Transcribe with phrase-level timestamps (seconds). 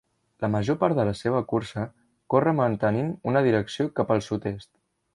[0.45, 1.85] La major part de la seva cursa
[2.35, 4.73] corre mantenint una direcció cap al sud-est.